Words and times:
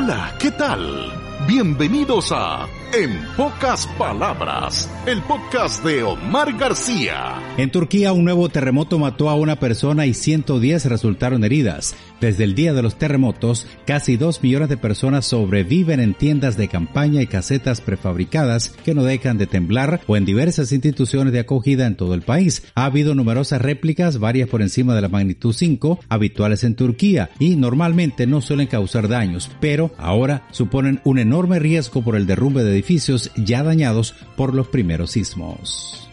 Hola, 0.00 0.32
¿qué 0.38 0.52
tal? 0.52 1.27
Bienvenidos 1.46 2.32
a 2.32 2.66
En 2.92 3.24
pocas 3.36 3.86
palabras, 3.96 4.90
el 5.06 5.22
podcast 5.22 5.84
de 5.84 6.02
Omar 6.02 6.52
García. 6.58 7.40
En 7.56 7.70
Turquía 7.70 8.12
un 8.12 8.24
nuevo 8.24 8.48
terremoto 8.48 8.98
mató 8.98 9.30
a 9.30 9.34
una 9.34 9.56
persona 9.60 10.04
y 10.06 10.14
110 10.14 10.86
resultaron 10.86 11.44
heridas. 11.44 11.94
Desde 12.20 12.42
el 12.42 12.56
día 12.56 12.72
de 12.72 12.82
los 12.82 12.96
terremotos, 12.96 13.68
casi 13.86 14.16
2 14.16 14.42
millones 14.42 14.68
de 14.68 14.76
personas 14.76 15.26
sobreviven 15.26 16.00
en 16.00 16.14
tiendas 16.14 16.56
de 16.56 16.66
campaña 16.66 17.22
y 17.22 17.28
casetas 17.28 17.80
prefabricadas 17.80 18.70
que 18.84 18.94
no 18.94 19.04
dejan 19.04 19.38
de 19.38 19.46
temblar 19.46 20.00
o 20.08 20.16
en 20.16 20.24
diversas 20.24 20.72
instituciones 20.72 21.32
de 21.32 21.38
acogida 21.38 21.86
en 21.86 21.94
todo 21.94 22.14
el 22.14 22.22
país. 22.22 22.64
Ha 22.74 22.86
habido 22.86 23.14
numerosas 23.14 23.62
réplicas, 23.62 24.18
varias 24.18 24.48
por 24.48 24.62
encima 24.62 24.94
de 24.96 25.02
la 25.02 25.08
magnitud 25.08 25.52
5, 25.52 26.00
habituales 26.08 26.64
en 26.64 26.74
Turquía 26.74 27.30
y 27.38 27.54
normalmente 27.54 28.26
no 28.26 28.40
suelen 28.40 28.66
causar 28.66 29.06
daños, 29.06 29.50
pero 29.60 29.92
ahora 29.98 30.48
suponen 30.50 31.00
un 31.04 31.27
enorme 31.28 31.58
riesgo 31.58 32.00
por 32.00 32.16
el 32.16 32.26
derrumbe 32.26 32.64
de 32.64 32.72
edificios 32.72 33.30
ya 33.36 33.62
dañados 33.62 34.14
por 34.34 34.54
los 34.54 34.68
primeros 34.68 35.10
sismos. 35.10 36.08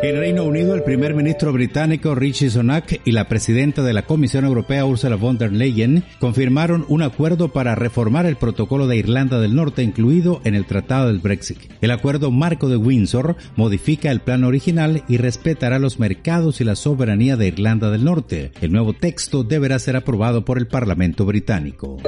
En 0.00 0.16
Reino 0.16 0.44
Unido, 0.44 0.74
el 0.74 0.84
primer 0.84 1.12
ministro 1.14 1.52
británico 1.52 2.14
Richie 2.14 2.48
Sunak 2.48 3.00
y 3.04 3.10
la 3.10 3.28
presidenta 3.28 3.82
de 3.82 3.92
la 3.92 4.06
Comisión 4.06 4.44
Europea 4.44 4.86
Ursula 4.86 5.16
von 5.16 5.36
der 5.36 5.52
Leyen 5.52 6.04
confirmaron 6.18 6.86
un 6.88 7.02
acuerdo 7.02 7.48
para 7.48 7.74
reformar 7.74 8.24
el 8.24 8.36
protocolo 8.36 8.86
de 8.86 8.96
Irlanda 8.96 9.38
del 9.38 9.54
Norte 9.56 9.82
incluido 9.82 10.40
en 10.44 10.54
el 10.54 10.66
Tratado 10.66 11.08
del 11.08 11.18
Brexit. 11.18 11.58
El 11.82 11.90
acuerdo 11.90 12.30
marco 12.30 12.68
de 12.68 12.76
Windsor 12.76 13.36
modifica 13.56 14.10
el 14.10 14.20
plan 14.20 14.44
original 14.44 15.02
y 15.08 15.16
respetará 15.16 15.78
los 15.78 15.98
mercados 15.98 16.60
y 16.60 16.64
la 16.64 16.76
soberanía 16.76 17.36
de 17.36 17.48
Irlanda 17.48 17.90
del 17.90 18.04
Norte. 18.04 18.52
El 18.62 18.72
nuevo 18.72 18.94
texto 18.94 19.42
deberá 19.42 19.78
ser 19.78 19.96
aprobado 19.96 20.44
por 20.44 20.58
el 20.58 20.68
Parlamento 20.68 21.26
británico. 21.26 21.98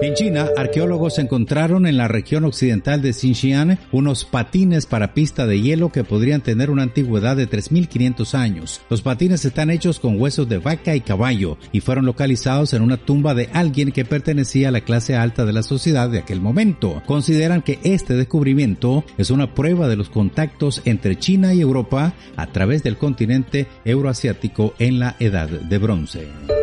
En 0.00 0.14
China, 0.14 0.50
arqueólogos 0.56 1.18
encontraron 1.18 1.84
en 1.84 1.96
la 1.96 2.06
región 2.06 2.44
occidental 2.44 3.02
de 3.02 3.12
Xinjiang 3.12 3.80
unos 3.90 4.24
patines 4.24 4.86
para 4.86 5.12
pista 5.12 5.44
de 5.44 5.60
hielo 5.60 5.90
que 5.90 6.04
podrían 6.04 6.40
tener 6.40 6.70
una 6.70 6.84
antigüedad 6.84 7.36
de 7.36 7.50
3.500 7.50 8.34
años. 8.34 8.80
Los 8.90 9.02
patines 9.02 9.44
están 9.44 9.70
hechos 9.70 9.98
con 9.98 10.20
huesos 10.20 10.48
de 10.48 10.58
vaca 10.58 10.94
y 10.94 11.00
caballo 11.00 11.58
y 11.72 11.80
fueron 11.80 12.06
localizados 12.06 12.74
en 12.74 12.82
una 12.82 12.96
tumba 12.96 13.34
de 13.34 13.48
alguien 13.52 13.90
que 13.90 14.04
pertenecía 14.04 14.68
a 14.68 14.72
la 14.72 14.82
clase 14.82 15.16
alta 15.16 15.44
de 15.44 15.52
la 15.52 15.64
sociedad 15.64 16.08
de 16.08 16.18
aquel 16.18 16.40
momento. 16.40 17.02
Consideran 17.04 17.62
que 17.62 17.80
este 17.82 18.14
descubrimiento 18.14 19.04
es 19.16 19.30
una 19.30 19.52
prueba 19.52 19.88
de 19.88 19.96
los 19.96 20.10
contactos 20.10 20.80
entre 20.84 21.18
China 21.18 21.54
y 21.54 21.60
Europa 21.60 22.14
a 22.36 22.46
través 22.46 22.84
del 22.84 22.98
continente 22.98 23.66
euroasiático 23.84 24.74
en 24.78 25.00
la 25.00 25.16
Edad 25.18 25.48
de 25.48 25.78
Bronce. 25.78 26.57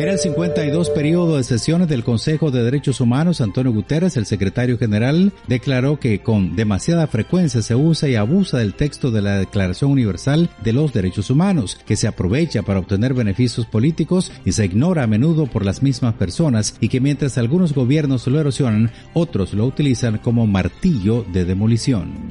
En 0.00 0.08
el 0.08 0.18
52 0.18 0.88
periodo 0.88 1.36
de 1.36 1.44
sesiones 1.44 1.86
del 1.86 2.04
Consejo 2.04 2.50
de 2.50 2.62
Derechos 2.62 3.02
Humanos, 3.02 3.42
Antonio 3.42 3.70
Guterres, 3.70 4.16
el 4.16 4.24
secretario 4.24 4.78
general, 4.78 5.30
declaró 5.46 6.00
que 6.00 6.22
con 6.22 6.56
demasiada 6.56 7.06
frecuencia 7.06 7.60
se 7.60 7.74
usa 7.74 8.08
y 8.08 8.14
abusa 8.14 8.56
del 8.56 8.72
texto 8.72 9.10
de 9.10 9.20
la 9.20 9.36
Declaración 9.36 9.90
Universal 9.90 10.48
de 10.64 10.72
los 10.72 10.94
Derechos 10.94 11.28
Humanos, 11.28 11.78
que 11.84 11.96
se 11.96 12.08
aprovecha 12.08 12.62
para 12.62 12.78
obtener 12.78 13.12
beneficios 13.12 13.66
políticos 13.66 14.32
y 14.46 14.52
se 14.52 14.64
ignora 14.64 15.02
a 15.02 15.06
menudo 15.06 15.44
por 15.44 15.66
las 15.66 15.82
mismas 15.82 16.14
personas 16.14 16.76
y 16.80 16.88
que 16.88 17.02
mientras 17.02 17.36
algunos 17.36 17.74
gobiernos 17.74 18.26
lo 18.26 18.40
erosionan, 18.40 18.90
otros 19.12 19.52
lo 19.52 19.66
utilizan 19.66 20.16
como 20.16 20.46
martillo 20.46 21.26
de 21.30 21.44
demolición. 21.44 22.30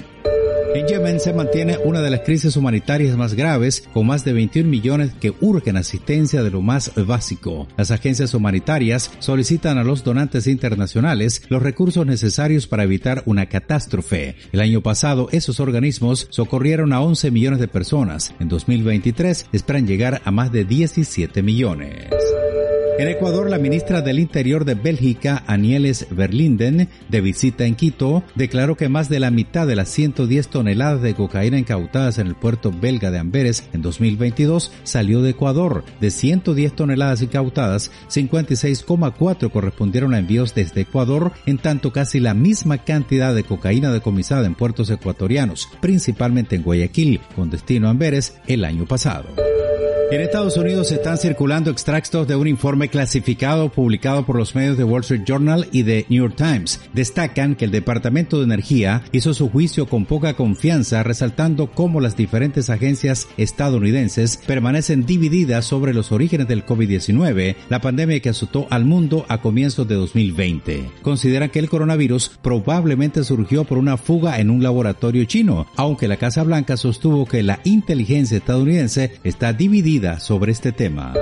En 0.76 0.88
Yemen 0.88 1.20
se 1.20 1.34
mantiene 1.34 1.80
una 1.84 2.00
de 2.02 2.12
las 2.12 2.20
crisis 2.22 2.56
humanitarias 2.56 3.18
más 3.18 3.34
graves, 3.34 3.84
con 3.92 4.06
más 4.06 4.24
de 4.24 4.34
21 4.34 4.70
millones 4.70 5.12
que 5.20 5.34
urgen 5.42 5.78
asistencia 5.78 6.44
de 6.44 6.52
lo 6.52 6.62
más 6.62 6.92
básico. 7.08 7.68
Las 7.76 7.90
agencias 7.90 8.36
humanitarias 8.36 9.12
solicitan 9.18 9.80
a 9.80 9.84
los 9.84 10.04
donantes 10.04 10.46
internacionales 10.46 11.42
los 11.50 11.64
recursos 11.64 12.06
necesarios 12.06 12.68
para 12.68 12.84
evitar 12.84 13.24
una 13.26 13.48
catástrofe. 13.48 14.36
El 14.52 14.60
año 14.60 14.82
pasado, 14.82 15.28
esos 15.32 15.60
organismos 15.60 16.28
socorrieron 16.30 16.94
a 16.94 17.02
11 17.02 17.32
millones 17.32 17.60
de 17.60 17.68
personas. 17.68 18.36
En 18.40 18.48
2023 18.48 19.48
esperan 19.52 19.88
llegar 19.88 20.22
a 20.24 20.32
más 20.32 20.52
de 20.52 20.66
17 20.66 21.42
millones. 21.42 22.08
En 23.00 23.08
Ecuador, 23.08 23.50
la 23.50 23.60
ministra 23.60 24.02
del 24.02 24.20
Interior 24.20 24.66
de 24.66 24.76
Bélgica, 24.76 25.42
Anieles 25.48 26.08
Verlinden, 26.12 26.90
de 27.08 27.22
visita 27.22 27.64
en 27.64 27.76
Quito, 27.76 28.26
declaró 28.36 28.76
que 28.76 28.90
más 28.90 29.08
de 29.08 29.22
la 29.22 29.32
mitad 29.32 29.66
de 29.66 29.78
las 29.78 29.88
110 29.88 30.50
toneladas 30.50 31.02
de 31.02 31.16
cocaína 31.16 31.58
incautadas 31.58 32.18
en 32.18 32.28
el 32.28 32.36
puerto 32.36 32.74
belga 32.74 33.10
de 33.10 33.20
Amberes 33.20 33.70
en 33.72 33.82
2022 33.82 34.74
salió 34.84 35.22
de 35.22 35.30
Ecuador. 35.30 35.86
De 36.02 36.12
110 36.12 36.76
toneladas 36.76 37.22
incautadas, 37.22 37.90
56,4 38.10 39.50
correspondieron 39.50 40.14
a 40.14 40.20
envíos 40.20 40.54
desde 40.54 40.82
Ecuador, 40.82 41.32
en 41.46 41.58
tanto 41.58 41.94
casi 41.94 42.20
la 42.20 42.34
misma 42.34 42.80
cantidad 42.80 43.34
de 43.34 43.46
cocaína 43.46 43.94
decomisada 43.94 44.46
en 44.46 44.56
puertos 44.56 44.90
ecuatorianos, 44.90 45.70
principalmente 45.80 46.58
en 46.58 46.64
Guayaquil, 46.64 47.22
con 47.34 47.50
destino 47.50 47.88
a 47.88 47.92
Amberes, 47.92 48.34
el 48.46 48.66
año 48.66 48.86
pasado. 48.86 49.49
En 50.12 50.22
Estados 50.22 50.58
Unidos 50.58 50.92
están 50.92 51.20
circulando 51.20 51.70
extractos 51.70 52.28
de 52.28 52.36
un 52.36 52.48
informe 52.48 52.90
clasificado 52.90 53.70
publicado 53.70 54.26
por 54.26 54.38
los 54.38 54.56
medios 54.56 54.76
de 54.76 54.84
Wall 54.84 55.02
Street 55.02 55.22
Journal 55.24 55.68
y 55.72 55.84
de 55.84 56.08
New 56.10 56.24
York 56.24 56.36
Times. 56.36 56.82
Destacan 56.94 57.54
que 57.54 57.66
el 57.66 57.72
Departamento 57.72 58.40
de 58.40 58.46
Energía 58.46 59.04
hizo 59.12 59.36
su 59.36 59.52
juicio 59.52 59.86
con 59.86 60.06
poca 60.06 60.34
confianza, 60.34 61.04
resaltando 61.04 61.68
cómo 61.68 62.02
las 62.02 62.18
diferentes 62.18 62.72
agencias 62.72 63.28
estadounidenses 63.38 64.38
permanecen 64.48 65.06
divididas 65.06 65.66
sobre 65.66 65.94
los 65.94 66.12
orígenes 66.12 66.48
del 66.48 66.66
COVID-19, 66.66 67.56
la 67.70 67.80
pandemia 67.80 68.20
que 68.20 68.30
azotó 68.30 68.66
al 68.72 68.86
mundo 68.86 69.28
a 69.30 69.42
comienzos 69.42 69.88
de 69.88 69.94
2020. 69.94 70.90
Consideran 71.04 71.52
que 71.52 71.60
el 71.60 71.70
coronavirus 71.70 72.32
probablemente 72.42 73.24
surgió 73.24 73.64
por 73.64 73.78
una 73.78 73.98
fuga 73.98 74.40
en 74.40 74.50
un 74.50 74.64
laboratorio 74.64 75.26
chino, 75.26 75.68
aunque 75.76 76.08
la 76.08 76.18
Casa 76.18 76.42
Blanca 76.42 76.78
sostuvo 76.78 77.28
que 77.28 77.44
la 77.44 77.60
inteligencia 77.64 78.38
estadounidense 78.38 79.12
está 79.24 79.54
dividida 79.54 79.99
sobre 80.20 80.52
este 80.52 80.72
tema. 80.72 81.14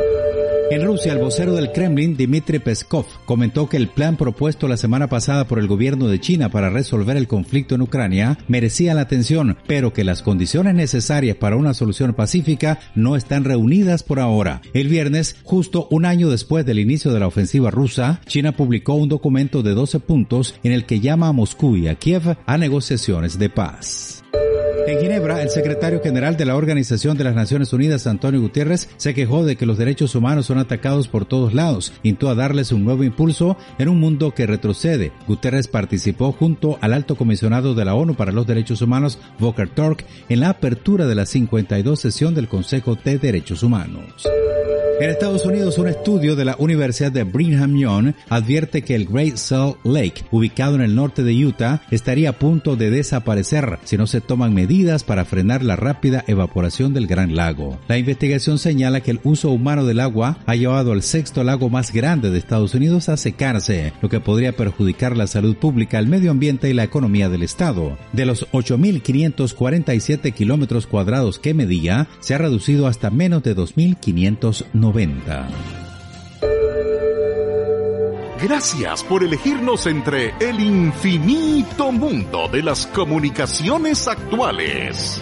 En 0.70 0.86
Rusia, 0.86 1.14
el 1.14 1.20
vocero 1.20 1.54
del 1.56 1.72
Kremlin, 1.72 2.18
Dmitry 2.18 2.60
Peskov, 2.60 3.06
comentó 3.24 3.70
que 3.70 3.78
el 3.78 3.88
plan 3.88 4.18
propuesto 4.18 4.68
la 4.68 4.76
semana 4.76 5.08
pasada 5.08 5.48
por 5.48 5.60
el 5.60 5.68
gobierno 5.68 6.10
de 6.10 6.20
China 6.20 6.50
para 6.50 6.70
resolver 6.70 7.16
el 7.16 7.28
conflicto 7.28 7.76
en 7.76 7.82
Ucrania 7.82 8.38
merecía 8.50 8.94
la 8.94 9.02
atención, 9.02 9.58
pero 9.66 9.94
que 9.94 10.04
las 10.04 10.22
condiciones 10.22 10.76
necesarias 10.76 11.38
para 11.38 11.56
una 11.56 11.74
solución 11.74 12.14
pacífica 12.14 12.80
no 12.96 13.16
están 13.16 13.46
reunidas 13.46 14.04
por 14.04 14.20
ahora. 14.20 14.62
El 14.74 14.90
viernes, 14.90 15.38
justo 15.44 15.88
un 15.90 16.04
año 16.04 16.30
después 16.30 16.66
del 16.66 16.80
inicio 16.80 17.14
de 17.14 17.22
la 17.22 17.28
ofensiva 17.28 17.72
rusa, 17.72 18.20
China 18.26 18.52
publicó 18.52 18.96
un 18.96 19.08
documento 19.08 19.64
de 19.64 19.74
12 19.74 20.02
puntos 20.02 20.54
en 20.64 20.74
el 20.74 20.86
que 20.86 21.00
llama 21.00 21.30
a 21.30 21.34
Moscú 21.34 21.78
y 21.78 21.88
a 21.88 21.96
Kiev 21.96 22.38
a 22.46 22.58
negociaciones 22.58 23.40
de 23.40 23.50
paz. 23.50 24.22
En 24.88 25.02
Ginebra, 25.02 25.42
el 25.44 25.50
secretario 25.50 26.02
general 26.02 26.38
de 26.38 26.46
la 26.46 26.56
Organización 26.56 27.18
de 27.18 27.26
las 27.26 27.36
Naciones 27.36 27.74
Unidas, 27.74 28.08
Antonio 28.08 28.40
Gutiérrez, 28.40 28.88
se 28.96 29.14
quejó 29.14 29.44
de 29.44 29.58
que 29.58 29.66
los 29.66 29.78
derechos 29.78 30.16
humanos 30.16 30.46
son 30.46 30.60
atacados 30.60 31.10
por 31.10 31.26
todos 31.26 31.54
lados, 31.54 31.92
intentó 32.04 32.30
a 32.30 32.36
darles 32.36 32.72
un 32.72 32.86
nuevo 32.86 33.04
impulso 33.04 33.58
en 33.80 33.90
un 33.90 34.00
mundo 34.00 34.34
que 34.34 34.48
retrocede. 34.48 35.12
Guterres 35.28 35.68
participó 35.68 36.32
junto 36.32 36.78
al 36.80 36.94
alto 36.94 37.18
comisionado 37.18 37.76
de 37.76 37.84
la 37.84 37.96
ONU 37.96 38.16
para 38.16 38.32
los 38.32 38.48
Derechos 38.48 38.82
Humanos, 38.82 39.20
Volker 39.40 39.68
Turk, 39.68 40.06
en 40.30 40.40
la 40.40 40.52
apertura 40.52 41.06
de 41.06 41.16
la 41.16 41.26
52 41.26 42.00
sesión 42.00 42.34
del 42.34 42.48
Consejo 42.48 42.96
de 42.96 43.18
Derechos 43.18 43.64
Humanos. 43.64 44.26
En 45.00 45.12
Estados 45.12 45.46
Unidos, 45.46 45.78
un 45.78 45.88
estudio 45.88 46.36
de 46.36 46.44
la 46.44 46.56
Universidad 46.58 47.12
de 47.12 47.24
Brigham 47.24 47.78
Young 47.78 48.14
advierte 48.30 48.82
que 48.82 48.96
el 48.96 49.06
Great 49.06 49.36
Salt 49.36 49.78
Lake, 49.84 50.24
ubicado 50.32 50.74
en 50.74 50.82
el 50.82 50.96
norte 50.96 51.22
de 51.22 51.46
Utah, 51.46 51.84
estaría 51.92 52.32
a 52.32 52.40
punto 52.40 52.76
de 52.76 52.90
desaparecer 52.90 53.78
si 53.84 53.96
no 53.96 54.08
se 54.08 54.22
toman 54.22 54.56
medidas 54.56 55.04
para 55.04 55.24
frenar 55.24 55.64
la 55.64 55.76
rápida 55.76 56.24
evaporación 56.26 56.96
del 56.96 57.06
Gran 57.06 57.36
Lago. 57.36 57.78
La 57.88 58.00
investigación 58.00 58.58
señala 58.58 59.02
que 59.02 59.12
el 59.12 59.20
uso 59.24 59.52
humano 59.52 59.86
del 59.86 60.00
agua 60.00 60.40
ha 60.48 60.56
llevado 60.56 60.94
al 60.94 61.04
sexto 61.04 61.44
lago 61.44 61.70
más 61.70 61.94
grande 61.94 62.32
de 62.32 62.40
Estados 62.40 62.74
Unidos 62.74 63.08
a 63.08 63.18
secarse, 63.18 63.94
lo 64.02 64.10
que 64.10 64.20
podría 64.20 64.54
perjudicar 64.54 65.16
la 65.16 65.28
salud 65.28 65.56
pública, 65.58 66.00
el 66.00 66.08
medio 66.08 66.32
ambiente 66.32 66.72
y 66.72 66.74
la 66.74 66.84
economía 66.84 67.30
del 67.30 67.44
estado. 67.44 68.00
De 68.14 68.26
los 68.26 68.50
8.547 68.50 70.34
kilómetros 70.34 70.88
cuadrados 70.88 71.38
que 71.38 71.54
medía, 71.54 72.08
se 72.20 72.34
ha 72.34 72.40
reducido 72.40 72.88
hasta 72.88 73.12
menos 73.12 73.44
de 73.44 73.56
2.590. 73.56 74.87
Gracias 78.42 79.04
por 79.04 79.24
elegirnos 79.24 79.88
entre 79.88 80.34
el 80.40 80.60
infinito 80.60 81.92
mundo 81.92 82.48
de 82.48 82.62
las 82.62 82.86
comunicaciones 82.88 84.08
actuales. 84.08 85.22